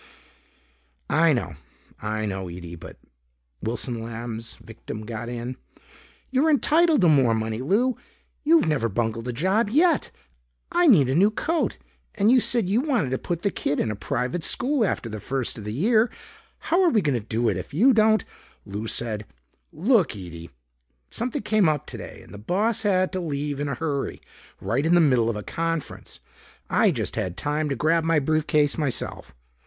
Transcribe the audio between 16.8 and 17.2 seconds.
we gonna